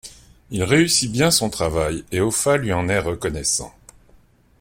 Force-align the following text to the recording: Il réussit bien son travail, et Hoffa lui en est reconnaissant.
Il 0.49 0.63
réussit 0.63 1.11
bien 1.11 1.29
son 1.29 1.51
travail, 1.51 2.03
et 2.11 2.21
Hoffa 2.21 2.57
lui 2.57 2.73
en 2.73 2.89
est 2.89 2.97
reconnaissant. 2.97 3.71